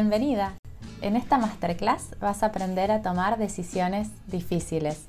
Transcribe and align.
Bienvenida. 0.00 0.54
En 1.02 1.14
esta 1.14 1.36
masterclass 1.36 2.16
vas 2.22 2.42
a 2.42 2.46
aprender 2.46 2.90
a 2.90 3.02
tomar 3.02 3.36
decisiones 3.36 4.08
difíciles. 4.28 5.04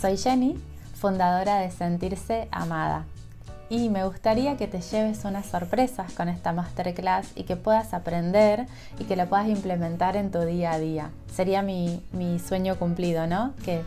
Soy 0.00 0.16
Jenny, 0.16 0.58
fundadora 0.94 1.58
de 1.58 1.70
Sentirse 1.70 2.48
Amada. 2.50 3.04
Y 3.68 3.90
me 3.90 4.02
gustaría 4.06 4.56
que 4.56 4.66
te 4.66 4.80
lleves 4.80 5.26
unas 5.26 5.44
sorpresas 5.44 6.10
con 6.14 6.30
esta 6.30 6.54
masterclass 6.54 7.32
y 7.34 7.42
que 7.42 7.56
puedas 7.56 7.92
aprender 7.92 8.64
y 8.98 9.04
que 9.04 9.14
lo 9.14 9.28
puedas 9.28 9.46
implementar 9.46 10.16
en 10.16 10.30
tu 10.30 10.40
día 10.40 10.72
a 10.72 10.78
día. 10.78 11.10
Sería 11.30 11.60
mi, 11.60 12.00
sueño 12.42 12.78
cumplido, 12.78 13.26
¿no? 13.26 13.52
Que, 13.62 13.82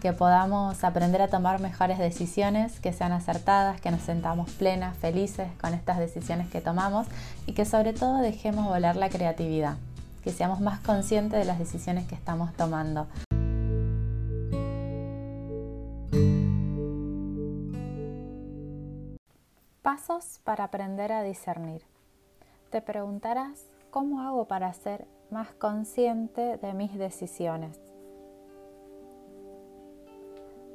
que 0.00 0.12
podamos 0.14 0.82
aprender 0.82 1.20
a 1.20 1.28
tomar 1.28 1.60
mejores 1.60 1.98
decisiones, 1.98 2.80
que 2.80 2.92
sean 2.92 3.12
acertadas, 3.12 3.80
que 3.80 3.90
nos 3.90 4.00
sentamos 4.00 4.50
plenas, 4.52 4.96
felices 4.96 5.48
con 5.60 5.74
estas 5.74 5.98
decisiones 5.98 6.48
que 6.48 6.60
tomamos 6.60 7.06
y 7.46 7.52
que 7.52 7.66
sobre 7.66 7.92
todo 7.92 8.18
dejemos 8.18 8.66
volar 8.66 8.96
la 8.96 9.10
creatividad, 9.10 9.76
que 10.24 10.32
seamos 10.32 10.60
más 10.60 10.80
conscientes 10.80 11.38
de 11.38 11.44
las 11.44 11.58
decisiones 11.58 12.08
que 12.08 12.14
estamos 12.14 12.52
tomando. 12.54 13.06
Pasos 19.82 20.40
para 20.44 20.64
aprender 20.64 21.12
a 21.12 21.22
discernir. 21.22 21.82
Te 22.70 22.80
preguntarás, 22.80 23.66
¿cómo 23.90 24.22
hago 24.22 24.46
para 24.46 24.72
ser 24.72 25.06
más 25.30 25.48
consciente 25.54 26.56
de 26.56 26.72
mis 26.72 26.94
decisiones? 26.94 27.89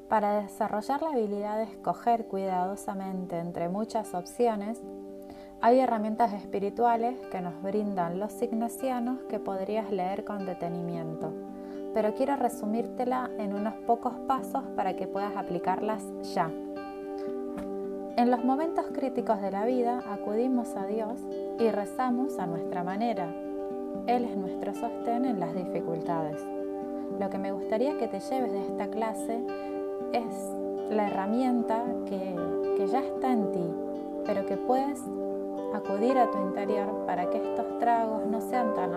Para 0.10 0.42
desarrollar 0.42 1.02
la 1.02 1.10
habilidad 1.10 1.58
de 1.58 1.64
escoger 1.64 2.28
cuidadosamente 2.28 3.40
entre 3.40 3.70
muchas 3.70 4.14
opciones, 4.14 4.80
hay 5.62 5.80
herramientas 5.80 6.32
espirituales 6.34 7.20
que 7.32 7.42
nos 7.42 7.60
brindan 7.64 8.20
los 8.20 8.40
ignacianos 8.40 9.22
que 9.24 9.40
podrías 9.40 9.90
leer 9.90 10.24
con 10.24 10.46
detenimiento, 10.46 11.34
pero 11.96 12.14
quiero 12.14 12.36
resumírtela 12.36 13.32
en 13.40 13.56
unos 13.56 13.74
pocos 13.88 14.14
pasos 14.28 14.64
para 14.76 14.96
que 14.96 15.08
puedas 15.08 15.36
aplicarlas 15.36 16.04
ya. 16.36 16.52
En 18.18 18.30
los 18.30 18.46
momentos 18.46 18.86
críticos 18.94 19.42
de 19.42 19.50
la 19.50 19.66
vida 19.66 20.04
acudimos 20.08 20.76
a 20.76 20.86
Dios 20.86 21.20
y 21.60 21.72
rezamos 21.72 22.38
a 22.38 22.46
nuestra 22.46 22.84
manera. 22.84 23.34
Él 24.06 24.26
es 24.26 24.38
nuestro 24.38 24.76
sostén 24.76 25.26
en 25.26 25.40
las 25.40 25.56
dificultades. 25.56 26.46
Lo 27.20 27.30
que 27.32 27.40
me 27.40 27.52
gustaría 27.52 27.98
que 27.98 28.08
te 28.08 28.20
lleves 28.20 28.52
de 28.52 28.68
esta 28.68 28.88
clase 28.88 29.75
es 30.14 30.52
la 30.90 31.08
herramienta 31.08 31.84
que, 32.06 32.36
ya 32.88 33.00
está 33.00 33.32
en 33.32 33.52
ti, 33.52 33.74
pero 34.26 34.46
que 34.46 34.58
puedes 34.58 35.02
acudir 35.74 36.18
a 36.18 36.30
tu 36.30 36.38
interior 36.38 37.06
para 37.08 37.30
que 37.30 37.38
estos 37.38 37.80
tragos 37.80 38.28
no 38.28 38.42
sean 38.42 38.76
tan, 38.76 38.92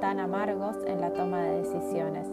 tan 0.00 0.20
amargos 0.20 0.76
en 0.86 1.00
la 1.00 1.12
toma 1.12 1.42
de 1.42 1.58
decisiones 1.58 2.26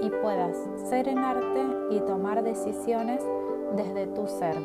y 0.00 0.10
puedas 0.22 0.56
serenarte 0.88 1.66
y 1.90 2.00
tomar 2.00 2.44
decisiones 2.44 3.20
desde 3.74 4.06
tu 4.06 4.28
ser. 4.28 4.56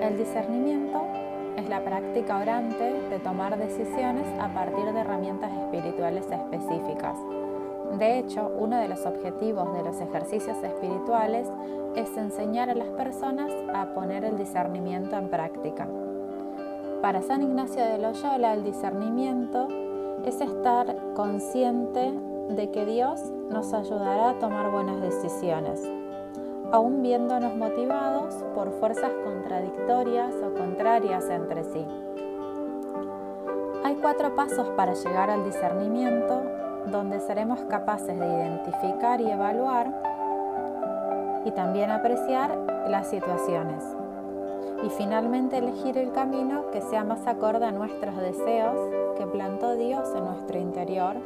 El 0.00 0.16
discernimiento 0.16 1.00
es 1.56 1.68
la 1.68 1.84
práctica 1.84 2.38
orante 2.38 2.92
de 3.08 3.18
tomar 3.20 3.56
decisiones 3.56 4.26
a 4.40 4.52
partir 4.52 4.92
de 4.92 5.00
herramientas 5.00 5.52
espirituales 5.52 6.26
específicas. 6.30 7.16
De 7.98 8.18
hecho, 8.18 8.50
uno 8.58 8.78
de 8.78 8.88
los 8.88 9.04
objetivos 9.04 9.72
de 9.74 9.82
los 9.82 10.00
ejercicios 10.00 10.56
espirituales 10.62 11.48
es 11.94 12.16
enseñar 12.16 12.70
a 12.70 12.74
las 12.74 12.88
personas 12.88 13.52
a 13.74 13.92
poner 13.94 14.24
el 14.24 14.38
discernimiento 14.38 15.16
en 15.16 15.28
práctica. 15.28 15.86
Para 17.02 17.20
San 17.20 17.42
Ignacio 17.42 17.84
de 17.84 17.98
Loyola, 17.98 18.54
el 18.54 18.64
discernimiento 18.64 19.68
es 20.24 20.40
estar 20.40 20.96
consciente 21.14 22.12
de 22.48 22.70
que 22.70 22.86
Dios 22.86 23.20
nos 23.50 23.74
ayudará 23.74 24.30
a 24.30 24.38
tomar 24.38 24.70
buenas 24.70 25.00
decisiones, 25.00 25.82
aún 26.70 27.02
viéndonos 27.02 27.56
motivados 27.56 28.34
por 28.54 28.70
fuerzas 28.72 29.10
contradictorias 29.24 30.34
o 30.42 30.54
contrarias 30.54 31.28
entre 31.28 31.64
sí. 31.64 31.84
Hay 33.84 33.96
cuatro 33.96 34.34
pasos 34.34 34.68
para 34.70 34.94
llegar 34.94 35.28
al 35.28 35.44
discernimiento 35.44 36.42
donde 36.86 37.20
seremos 37.20 37.60
capaces 37.62 38.18
de 38.18 38.26
identificar 38.26 39.20
y 39.20 39.30
evaluar 39.30 39.92
y 41.44 41.50
también 41.52 41.90
apreciar 41.90 42.56
las 42.88 43.08
situaciones. 43.08 43.84
Y 44.84 44.90
finalmente 44.90 45.58
elegir 45.58 45.96
el 45.96 46.12
camino 46.12 46.70
que 46.72 46.80
sea 46.80 47.04
más 47.04 47.26
acorde 47.26 47.66
a 47.66 47.72
nuestros 47.72 48.16
deseos 48.16 48.76
que 49.16 49.26
plantó 49.26 49.76
Dios 49.76 50.08
en 50.16 50.24
nuestro 50.24 50.58
interior 50.58 51.16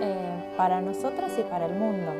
eh, 0.00 0.52
para 0.56 0.80
nosotros 0.80 1.32
y 1.38 1.42
para 1.42 1.66
el 1.66 1.74
mundo. 1.74 2.12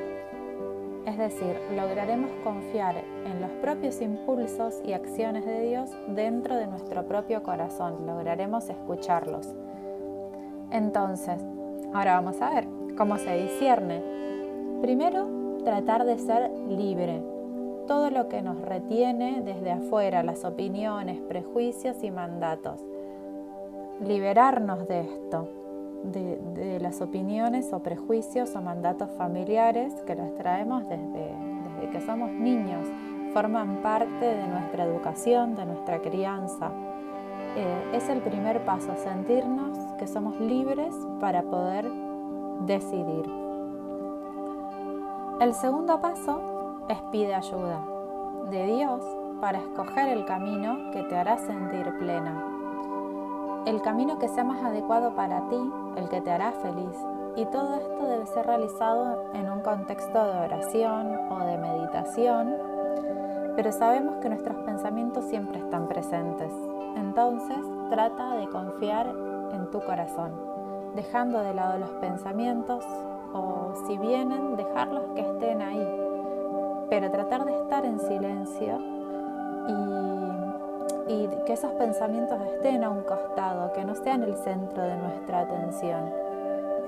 Es 1.06 1.16
decir, 1.16 1.58
lograremos 1.74 2.30
confiar 2.44 2.96
en 3.24 3.40
los 3.40 3.50
propios 3.62 4.02
impulsos 4.02 4.82
y 4.84 4.92
acciones 4.92 5.46
de 5.46 5.60
Dios 5.62 5.90
dentro 6.08 6.56
de 6.56 6.66
nuestro 6.66 7.06
propio 7.06 7.42
corazón, 7.42 8.06
lograremos 8.06 8.68
escucharlos. 8.68 9.54
Entonces, 10.70 11.42
ahora 11.92 12.14
vamos 12.14 12.40
a 12.40 12.50
ver 12.50 12.68
cómo 12.96 13.16
se 13.18 13.36
discierne. 13.36 14.02
Primero, 14.80 15.60
tratar 15.64 16.04
de 16.04 16.18
ser 16.18 16.50
libre. 16.68 17.22
Todo 17.86 18.10
lo 18.10 18.28
que 18.28 18.42
nos 18.42 18.60
retiene 18.60 19.42
desde 19.42 19.72
afuera, 19.72 20.22
las 20.22 20.44
opiniones, 20.44 21.20
prejuicios 21.20 22.02
y 22.02 22.10
mandatos. 22.10 22.80
Liberarnos 24.00 24.86
de 24.86 25.00
esto 25.00 25.48
de, 26.04 26.78
las 26.80 27.00
opiniones 27.00 27.72
o 27.72 27.80
prejuicios 27.80 28.54
o 28.54 28.60
mandatos 28.60 29.10
familiares 29.16 29.92
que 30.06 30.14
los 30.14 30.34
traemos 30.36 30.88
desde, 30.88 31.34
desde 31.64 31.90
que 31.90 32.00
somos 32.00 32.30
niños, 32.30 32.86
forman 33.32 33.82
parte 33.82 34.24
de 34.24 34.46
nuestra 34.46 34.84
educación, 34.84 35.54
de 35.56 35.66
nuestra 35.66 36.00
crianza. 36.00 36.70
Eh, 37.56 37.96
es 37.96 38.08
el 38.08 38.20
primer 38.20 38.64
paso, 38.64 38.94
sentirnos 39.02 39.78
que 39.98 40.06
somos 40.06 40.40
libres 40.40 40.94
para 41.20 41.42
poder 41.42 41.90
decidir. 42.60 43.30
El 45.40 45.54
segundo 45.54 46.00
paso 46.00 46.86
es 46.88 46.98
pide 47.12 47.34
ayuda 47.34 47.84
de 48.50 48.66
Dios 48.66 49.04
para 49.40 49.58
escoger 49.58 50.08
el 50.08 50.24
camino 50.24 50.90
que 50.92 51.02
te 51.04 51.16
hará 51.16 51.38
sentir 51.38 51.96
plena 51.98 52.58
el 53.68 53.82
camino 53.82 54.18
que 54.18 54.28
sea 54.28 54.44
más 54.44 54.62
adecuado 54.62 55.14
para 55.14 55.46
ti, 55.50 55.60
el 55.96 56.08
que 56.08 56.22
te 56.22 56.30
hará 56.30 56.52
feliz. 56.52 56.96
Y 57.36 57.44
todo 57.46 57.74
esto 57.74 58.06
debe 58.06 58.26
ser 58.26 58.46
realizado 58.46 59.24
en 59.34 59.50
un 59.50 59.60
contexto 59.60 60.24
de 60.24 60.38
oración 60.40 61.18
o 61.30 61.38
de 61.44 61.58
meditación, 61.58 62.56
pero 63.56 63.70
sabemos 63.72 64.16
que 64.16 64.30
nuestros 64.30 64.56
pensamientos 64.64 65.26
siempre 65.26 65.58
están 65.58 65.86
presentes. 65.86 66.50
Entonces 66.96 67.58
trata 67.90 68.36
de 68.36 68.48
confiar 68.48 69.14
en 69.52 69.70
tu 69.70 69.80
corazón, 69.80 70.32
dejando 70.94 71.40
de 71.40 71.54
lado 71.54 71.78
los 71.78 71.90
pensamientos 72.00 72.84
o 73.32 73.74
si 73.86 73.98
vienen, 73.98 74.56
dejarlos 74.56 75.04
que 75.14 75.20
estén 75.20 75.62
ahí, 75.62 75.86
pero 76.88 77.10
tratar 77.10 77.44
de 77.44 77.52
estar 77.62 77.84
en 77.84 77.98
silencio 78.00 78.78
y 81.08 81.26
que 81.46 81.54
esos 81.54 81.72
pensamientos 81.72 82.38
estén 82.52 82.84
a 82.84 82.90
un 82.90 83.02
costado, 83.02 83.72
que 83.72 83.84
no 83.84 83.94
sean 83.94 84.22
el 84.22 84.36
centro 84.36 84.82
de 84.82 84.96
nuestra 84.96 85.40
atención, 85.40 86.10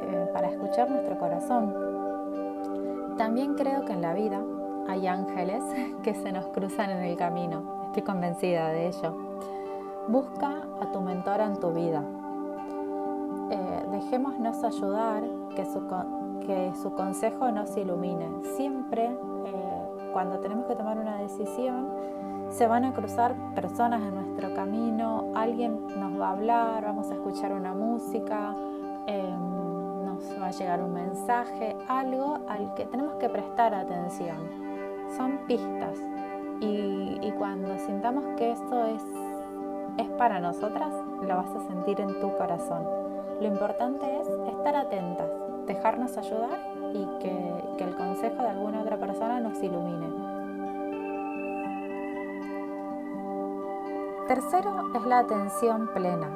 eh, 0.00 0.30
para 0.32 0.48
escuchar 0.48 0.90
nuestro 0.90 1.18
corazón. 1.18 1.74
También 3.16 3.54
creo 3.54 3.84
que 3.84 3.92
en 3.92 4.02
la 4.02 4.14
vida 4.14 4.42
hay 4.88 5.06
ángeles 5.06 5.62
que 6.02 6.14
se 6.14 6.32
nos 6.32 6.46
cruzan 6.48 6.90
en 6.90 7.04
el 7.04 7.16
camino, 7.16 7.62
estoy 7.86 8.02
convencida 8.02 8.68
de 8.68 8.88
ello. 8.88 9.14
Busca 10.08 10.62
a 10.80 10.92
tu 10.92 11.00
mentor 11.00 11.40
en 11.40 11.56
tu 11.56 11.70
vida. 11.72 12.02
Eh, 13.50 13.86
dejémonos 13.90 14.62
ayudar, 14.62 15.24
que 15.56 15.64
su, 15.64 15.82
que 16.46 16.72
su 16.80 16.92
consejo 16.94 17.50
nos 17.50 17.76
ilumine. 17.76 18.28
Siempre, 18.56 19.06
eh, 19.06 20.10
cuando 20.12 20.38
tenemos 20.38 20.66
que 20.66 20.76
tomar 20.76 20.98
una 20.98 21.18
decisión, 21.18 21.88
se 22.50 22.66
van 22.66 22.84
a 22.84 22.92
cruzar 22.92 23.34
personas 23.54 24.02
en 24.02 24.14
nuestro 24.14 24.54
camino, 24.54 25.32
alguien 25.34 25.86
nos 25.98 26.20
va 26.20 26.28
a 26.28 26.32
hablar, 26.32 26.84
vamos 26.84 27.10
a 27.10 27.14
escuchar 27.14 27.52
una 27.52 27.74
música, 27.74 28.54
em, 29.06 30.04
nos 30.04 30.40
va 30.40 30.46
a 30.46 30.50
llegar 30.50 30.82
un 30.82 30.92
mensaje, 30.92 31.76
algo 31.88 32.38
al 32.48 32.74
que 32.74 32.86
tenemos 32.86 33.14
que 33.14 33.28
prestar 33.28 33.74
atención. 33.74 34.36
Son 35.16 35.38
pistas 35.46 35.98
y, 36.60 37.32
cuando 37.38 37.78
sintamos 37.78 38.24
que 38.36 38.52
esto 38.52 38.84
es, 38.84 39.02
es 39.96 40.08
para 40.18 40.40
nosotras, 40.40 40.92
lo 41.22 41.36
vas 41.36 41.50
a 41.54 41.60
sentir 41.68 42.00
en 42.00 42.20
tu 42.20 42.36
corazón. 42.36 42.99
Lo 43.40 43.46
importante 43.46 44.06
es 44.20 44.28
estar 44.54 44.76
atentas, 44.76 45.28
dejarnos 45.66 46.16
ayudar 46.16 46.58
y 46.92 47.06
que 47.20 47.84
el 47.84 47.96
consejo 47.96 48.42
de 48.42 48.48
alguna 48.48 48.82
otra 48.82 48.98
persona 48.98 49.40
nos 49.40 49.62
ilumine. 49.62 50.08
Tercero 54.28 54.90
es 54.94 55.02
la 55.06 55.18
atención 55.20 55.88
plena. 55.92 56.28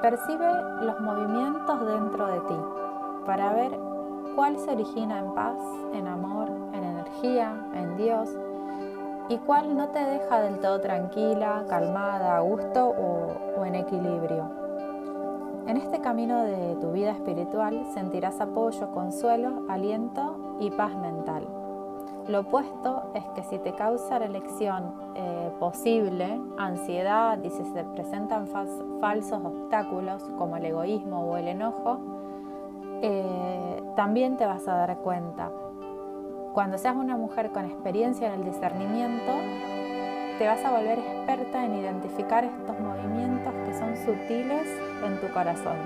Percibe 0.00 0.48
los 0.80 0.98
movimientos 1.00 1.86
dentro 1.86 2.26
de 2.26 2.40
ti 2.40 2.56
para 3.26 3.52
ver 3.52 3.78
cuál 4.34 4.58
se 4.58 4.70
origina 4.70 5.18
en 5.18 5.34
paz, 5.34 5.58
en 5.92 6.06
amor, 6.06 6.48
en 6.72 6.84
energía, 6.84 7.52
en 7.74 7.96
Dios 7.98 8.30
y 9.28 9.36
cuál 9.38 9.76
no 9.76 9.88
te 9.88 9.98
deja 9.98 10.40
del 10.40 10.60
todo 10.60 10.80
tranquila, 10.80 11.64
calmada, 11.68 12.36
a 12.36 12.40
gusto 12.40 12.86
o, 12.88 13.64
en 13.64 13.74
equilibrio. 13.74 14.67
En 15.68 15.76
este 15.76 16.00
camino 16.00 16.44
de 16.44 16.76
tu 16.76 16.92
vida 16.92 17.10
espiritual 17.10 17.84
sentirás 17.92 18.40
apoyo, 18.40 18.90
consuelo, 18.92 19.64
aliento 19.68 20.56
y 20.60 20.70
paz 20.70 20.96
mental. 20.96 21.46
Lo 22.26 22.40
opuesto 22.40 23.10
es 23.12 23.22
que 23.34 23.42
si 23.42 23.58
te 23.58 23.74
causa 23.74 24.18
la 24.18 24.24
elección 24.24 24.94
eh, 25.14 25.50
posible 25.60 26.40
ansiedad 26.56 27.38
y 27.44 27.50
si 27.50 27.62
se 27.66 27.84
presentan 27.84 28.46
falsos 28.46 29.44
obstáculos 29.44 30.22
como 30.38 30.56
el 30.56 30.64
egoísmo 30.64 31.20
o 31.26 31.36
el 31.36 31.48
enojo, 31.48 32.00
eh, 33.02 33.82
también 33.94 34.38
te 34.38 34.46
vas 34.46 34.66
a 34.68 34.74
dar 34.74 34.96
cuenta. 35.00 35.50
Cuando 36.54 36.78
seas 36.78 36.96
una 36.96 37.18
mujer 37.18 37.50
con 37.50 37.66
experiencia 37.66 38.32
en 38.32 38.40
el 38.40 38.46
discernimiento, 38.46 39.32
te 40.38 40.46
vas 40.46 40.64
a 40.64 40.70
volver 40.70 40.98
experta 40.98 41.62
en 41.62 41.74
identificar 41.74 42.44
estos 42.44 42.80
movimientos 42.80 43.52
que 43.66 43.74
son 43.74 43.94
sutiles 43.98 44.87
en 45.04 45.20
tu 45.20 45.28
corazón. 45.32 45.76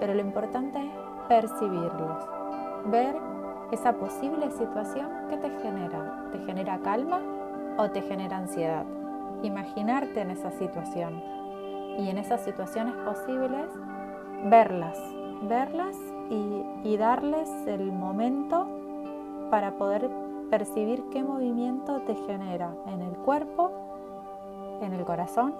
Pero 0.00 0.14
lo 0.14 0.20
importante 0.20 0.78
es 0.78 0.90
percibirlos, 1.28 2.24
ver 2.86 3.16
esa 3.70 3.94
posible 3.94 4.50
situación 4.50 5.08
que 5.30 5.36
te 5.38 5.50
genera. 5.60 6.28
¿Te 6.32 6.38
genera 6.40 6.78
calma 6.78 7.20
o 7.78 7.90
te 7.90 8.02
genera 8.02 8.36
ansiedad? 8.36 8.84
Imaginarte 9.42 10.20
en 10.20 10.30
esa 10.30 10.50
situación 10.52 11.22
y 11.98 12.08
en 12.08 12.18
esas 12.18 12.42
situaciones 12.42 12.94
posibles 12.96 13.68
verlas, 14.44 14.98
verlas 15.42 15.96
y, 16.30 16.96
darles 16.96 17.48
el 17.66 17.90
momento 17.90 18.66
para 19.50 19.72
poder 19.72 20.08
percibir 20.50 21.02
qué 21.10 21.22
movimiento 21.22 22.00
te 22.02 22.14
genera 22.14 22.74
en 22.86 23.02
el 23.02 23.12
cuerpo, 23.16 23.70
en 24.82 24.92
el 24.92 25.04
corazón. 25.04 25.54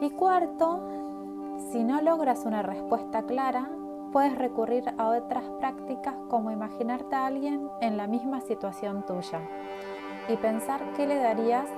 Y 0.00 0.10
cuarto, 0.10 0.80
si 1.70 1.82
no 1.82 2.02
logras 2.02 2.44
una 2.44 2.62
respuesta 2.62 3.22
clara, 3.22 3.70
puedes 4.12 4.36
recurrir 4.36 4.84
a 4.98 5.08
otras 5.08 5.44
prácticas 5.58 6.14
como 6.28 6.50
imaginarte 6.50 7.16
a 7.16 7.26
alguien 7.26 7.68
en 7.80 7.96
la 7.96 8.06
misma 8.06 8.40
situación 8.40 9.04
tuya 9.06 9.40
y 10.28 10.36
pensar 10.36 10.80
qué 10.96 11.06
le 11.06 11.16
darías, 11.16 11.68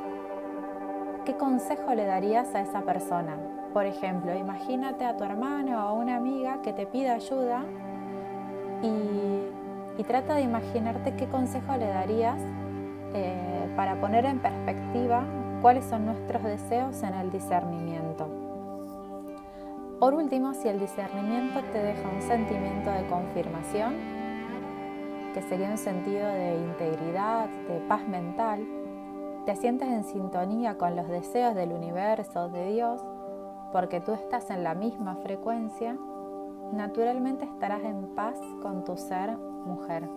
qué 1.25 1.37
consejo 1.37 1.95
le 1.95 2.07
darías 2.07 2.55
a 2.55 2.61
esa 2.61 2.83
persona. 2.83 3.37
Por 3.73 3.87
ejemplo, 3.87 4.35
imagínate 4.35 5.05
a 5.05 5.17
tu 5.17 5.25
hermano 5.25 5.77
o 5.77 5.81
a 5.81 5.93
una 5.93 6.17
amiga 6.17 6.61
que 6.63 6.73
te 6.73 6.87
pide 6.87 7.11
ayuda 7.11 7.65
y, 8.83 10.03
trata 10.05 10.37
de 10.37 10.43
imaginarte 10.43 11.15
qué 11.17 11.27
consejo 11.27 11.77
le 11.77 11.87
darías 11.87 12.41
eh, 13.15 13.69
para 13.77 14.01
poner 14.01 14.25
en 14.25 14.39
perspectiva 14.39 15.25
cuáles 15.61 15.85
son 15.85 16.07
nuestros 16.07 16.43
deseos 16.43 17.03
en 17.03 17.15
el 17.15 17.31
discernimiento. 17.31 18.29
Por 19.99 20.15
último, 20.15 20.55
si 20.55 20.69
el 20.69 20.79
discernimiento 20.79 21.61
te 21.73 21.79
deja 21.79 22.09
un 22.09 22.23
sentimiento 22.23 22.91
de 22.91 23.07
confirmación, 23.09 23.95
que 25.35 25.43
sería 25.43 25.71
un 25.71 25.79
sentido 25.79 26.27
de 26.29 26.57
integridad, 26.57 27.49
de 27.69 27.81
paz 27.89 28.07
mental, 28.07 28.65
te 29.45 29.57
sientes 29.57 29.89
en 29.89 30.05
sintonía 30.05 30.79
con 30.79 30.95
los 30.95 31.09
deseos 31.09 31.55
del 31.55 31.73
universo, 31.73 32.49
de 32.49 32.73
Dios, 32.73 33.03
porque 33.73 34.01
tú 34.01 34.13
estás 34.13 34.51
en 34.51 34.63
la 34.63 34.75
misma 34.75 35.17
frecuencia, 35.17 35.97
naturalmente 36.73 37.45
estarás 37.45 37.83
en 37.83 38.15
paz 38.15 38.39
con 38.63 38.85
tu 38.85 38.97
ser 38.97 39.37
mujer. 39.37 40.09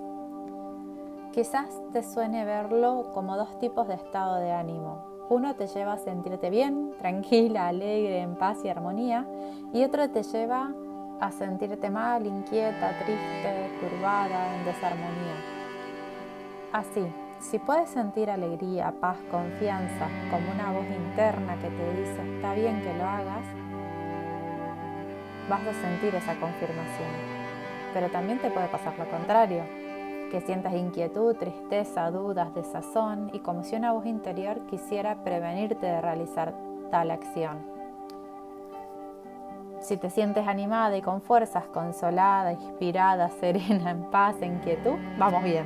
Quizás 1.32 1.70
te 1.92 2.04
suene 2.04 2.46
verlo 2.46 3.12
como 3.14 3.38
dos 3.38 3.58
tipos 3.58 3.88
de 3.88 3.96
estado 3.96 4.36
de 4.36 4.52
ánimo, 4.52 5.11
uno 5.32 5.56
te 5.56 5.66
lleva 5.68 5.94
a 5.94 5.98
sentirte 5.98 6.50
bien, 6.50 6.92
tranquila, 6.98 7.70
alegre, 7.70 8.20
en 8.20 8.36
paz 8.36 8.58
y 8.66 8.68
armonía, 8.68 9.26
y 9.72 9.82
otro 9.86 10.10
te 10.10 10.24
lleva 10.24 10.74
a 11.22 11.32
sentirte 11.32 11.90
mal, 11.90 12.28
inquieta, 12.28 12.90
triste, 13.06 13.70
turbada, 13.80 14.58
en 14.58 14.66
desarmonía. 14.66 15.36
Así, 16.74 17.08
si 17.40 17.60
puedes 17.60 17.90
sentir 17.92 18.30
alegría, 18.30 18.94
paz, 19.00 19.16
confianza, 19.32 20.10
como 20.30 20.52
una 20.52 20.74
voz 20.74 20.86
interna 20.94 21.56
que 21.62 21.70
te 21.70 21.94
dice 21.94 22.36
está 22.36 22.54
bien 22.54 22.82
que 22.82 22.94
lo 22.94 23.06
hagas, 23.06 23.46
vas 25.50 25.66
a 25.66 25.82
sentir 25.82 26.14
esa 26.14 26.36
confirmación. 26.42 27.10
Pero 27.94 28.10
también 28.10 28.40
te 28.40 28.52
puede 28.52 28.68
pasar 28.68 29.00
lo 29.00 29.10
contrario 29.10 29.64
que 30.32 30.40
sientas 30.40 30.74
inquietud, 30.74 31.36
tristeza, 31.36 32.10
dudas, 32.10 32.56
desazón 32.56 33.30
y 33.34 33.40
como 33.40 33.64
si 33.64 33.76
una 33.76 33.92
voz 33.92 34.06
interior 34.06 34.66
quisiera 34.68 35.24
prevenirte 35.24 35.86
de 35.86 36.00
realizar 36.00 36.56
tal 36.90 37.12
acción. 37.12 37.60
Si 39.82 39.98
te 39.98 40.10
sientes 40.10 40.48
animada 40.48 40.96
y 40.96 41.02
con 41.02 41.22
fuerzas, 41.22 41.66
consolada, 41.66 42.54
inspirada, 42.54 43.30
serena, 43.42 43.92
en 43.92 44.04
paz, 44.10 44.38
en 44.42 44.60
quietud, 44.60 44.98
vamos 45.18 45.44
bien. 45.44 45.66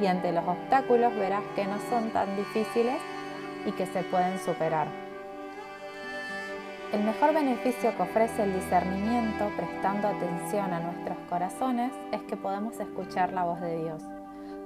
Y 0.00 0.06
ante 0.06 0.32
los 0.32 0.46
obstáculos 0.48 1.14
verás 1.14 1.44
que 1.54 1.66
no 1.66 1.78
son 1.90 2.10
tan 2.10 2.34
difíciles 2.36 2.96
y 3.66 3.72
que 3.72 3.86
se 3.86 4.02
pueden 4.04 4.38
superar. 4.38 5.03
El 6.94 7.02
mejor 7.02 7.34
beneficio 7.34 7.92
que 7.96 8.02
ofrece 8.04 8.44
el 8.44 8.54
discernimiento 8.54 9.50
prestando 9.56 10.06
atención 10.06 10.72
a 10.72 10.78
nuestros 10.78 11.18
corazones 11.28 11.92
es 12.12 12.22
que 12.22 12.36
podemos 12.36 12.78
escuchar 12.78 13.32
la 13.32 13.42
voz 13.42 13.60
de 13.60 13.82
Dios. 13.82 14.00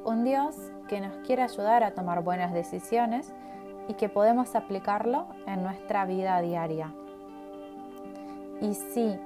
Un 0.04 0.24
Dios 0.24 0.54
que 0.88 1.00
nos 1.00 1.16
quiere 1.26 1.40
ayudar 1.40 1.82
a 1.84 1.94
tomar 1.94 2.22
buenas 2.22 2.52
decisiones 2.52 3.32
y 3.88 3.94
que 3.94 4.10
podemos 4.10 4.54
aplicarlo 4.56 5.28
en 5.46 5.62
nuestra 5.62 6.04
vida 6.04 6.38
diaria. 6.42 6.92
Y 8.60 8.74
si 8.74 9.18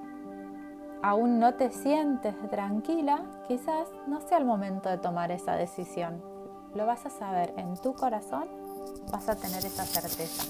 aún 1.02 1.40
no 1.40 1.54
te 1.54 1.70
sientes 1.70 2.36
tranquila, 2.50 3.24
quizás 3.48 3.88
no 4.06 4.20
sea 4.20 4.38
el 4.38 4.44
momento 4.44 4.88
de 4.88 4.98
tomar 4.98 5.32
esa 5.32 5.56
decisión. 5.56 6.22
Lo 6.76 6.86
vas 6.86 7.04
a 7.04 7.10
saber 7.10 7.52
en 7.56 7.76
tu 7.78 7.94
corazón, 7.94 8.46
vas 9.10 9.28
a 9.28 9.34
tener 9.34 9.66
esa 9.66 9.82
certeza. 9.82 10.44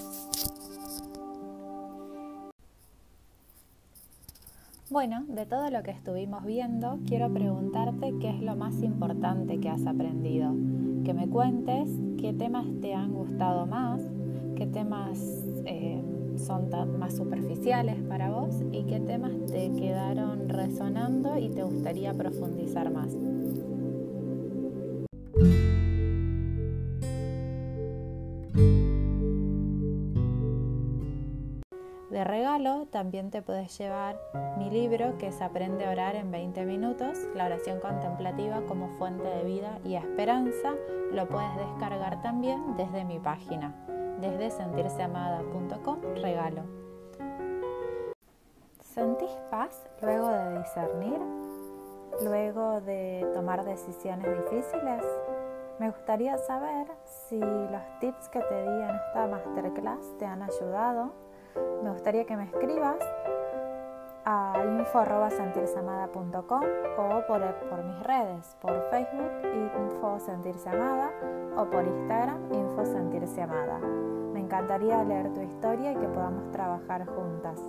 Bueno, 4.93 5.25
de 5.27 5.47
todo 5.47 5.71
lo 5.71 5.81
que 5.81 5.89
estuvimos 5.89 6.45
viendo, 6.45 6.99
quiero 7.07 7.33
preguntarte 7.33 8.13
qué 8.21 8.29
es 8.29 8.39
lo 8.43 8.55
más 8.55 8.83
importante 8.83 9.59
que 9.59 9.67
has 9.67 9.87
aprendido. 9.87 10.53
Que 11.03 11.15
me 11.15 11.27
cuentes 11.27 11.89
qué 12.19 12.31
temas 12.31 12.67
te 12.79 12.93
han 12.93 13.11
gustado 13.11 13.65
más, 13.65 14.03
qué 14.55 14.67
temas 14.67 15.17
eh, 15.65 15.99
son 16.37 16.69
más 16.99 17.17
superficiales 17.17 18.03
para 18.03 18.29
vos 18.29 18.53
y 18.71 18.83
qué 18.83 18.99
temas 18.99 19.31
te 19.47 19.71
quedaron 19.71 20.47
resonando 20.47 21.39
y 21.39 21.49
te 21.49 21.63
gustaría 21.63 22.13
profundizar 22.13 22.91
más. 22.91 23.17
También 32.93 33.31
te 33.31 33.41
puedes 33.41 33.75
llevar 33.79 34.21
mi 34.57 34.69
libro 34.69 35.17
que 35.17 35.27
es 35.27 35.41
Aprende 35.41 35.85
a 35.85 35.91
orar 35.91 36.15
en 36.15 36.31
20 36.31 36.63
minutos, 36.63 37.17
la 37.33 37.45
oración 37.45 37.79
contemplativa 37.79 38.61
como 38.67 38.87
fuente 38.99 39.27
de 39.27 39.43
vida 39.43 39.79
y 39.83 39.95
esperanza. 39.95 40.73
Lo 41.11 41.27
puedes 41.27 41.57
descargar 41.57 42.21
también 42.21 42.77
desde 42.77 43.03
mi 43.03 43.17
página, 43.17 43.73
desde 44.21 44.51
sentirseamada.com 44.51 45.97
regalo. 46.21 46.61
¿Sentís 48.79 49.31
paz 49.49 49.89
luego 50.03 50.29
de 50.29 50.59
discernir? 50.59 51.19
¿Luego 52.21 52.79
de 52.81 53.27
tomar 53.33 53.65
decisiones 53.65 54.27
difíciles? 54.43 55.03
Me 55.79 55.89
gustaría 55.89 56.37
saber 56.37 56.85
si 57.27 57.39
los 57.39 57.99
tips 57.99 58.29
que 58.29 58.39
te 58.39 58.61
di 58.61 58.81
en 58.83 58.95
esta 58.95 59.27
masterclass 59.27 60.15
te 60.19 60.27
han 60.27 60.43
ayudado 60.43 61.32
me 61.83 61.91
gustaría 61.91 62.25
que 62.25 62.35
me 62.35 62.45
escribas 62.45 62.97
a 64.25 64.53
info.sentirseamada.com 64.79 66.63
o 66.97 67.21
por, 67.27 67.41
por, 67.69 67.83
mis 67.83 67.99
redes, 68.03 68.55
por 68.61 68.71
Facebook 68.89 69.31
Info 69.43 70.17
Sentirse 70.19 70.69
Amada 70.69 71.11
o 71.57 71.65
por 71.65 71.85
Instagram 71.85 72.37
Info 72.53 72.85
Sentirse 72.85 73.41
Amada. 73.41 73.79
Me 74.33 74.39
encantaría 74.39 75.03
leer 75.03 75.33
tu 75.33 75.41
historia 75.41 75.91
y 75.91 75.95
que 75.95 76.07
podamos 76.07 76.49
trabajar 76.51 77.05
juntas. 77.05 77.59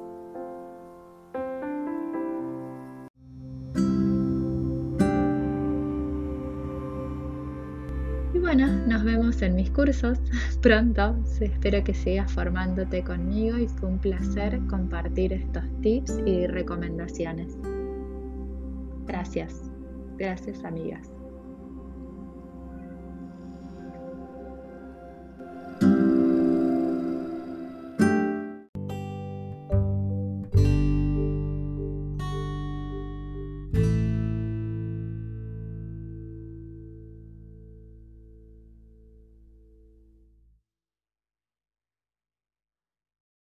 Bueno, 8.45 8.67
nos 8.87 9.03
vemos 9.03 9.41
en 9.41 9.55
mis 9.55 9.71
cursos 9.71 10.19
pronto. 10.61 11.17
Espero 11.41 11.83
que 11.83 11.95
sigas 11.95 12.31
formándote 12.31 13.03
conmigo 13.03 13.57
y 13.57 13.67
fue 13.67 13.89
un 13.89 13.99
placer 13.99 14.61
compartir 14.69 15.33
estos 15.33 15.65
tips 15.81 16.21
y 16.27 16.47
recomendaciones. 16.47 17.57
Gracias. 19.07 19.71
Gracias 20.19 20.63
amigas. 20.63 21.11